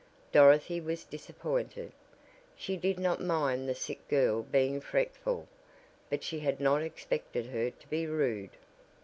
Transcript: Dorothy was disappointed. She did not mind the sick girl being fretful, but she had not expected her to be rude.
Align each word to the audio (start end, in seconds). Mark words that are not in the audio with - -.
Dorothy 0.31 0.81
was 0.81 1.03
disappointed. 1.03 1.91
She 2.55 2.75
did 2.75 2.97
not 2.97 3.21
mind 3.21 3.69
the 3.69 3.75
sick 3.75 4.07
girl 4.07 4.41
being 4.41 4.81
fretful, 4.81 5.47
but 6.09 6.23
she 6.23 6.39
had 6.39 6.59
not 6.59 6.81
expected 6.81 7.45
her 7.45 7.69
to 7.69 7.87
be 7.87 8.07
rude. 8.07 8.57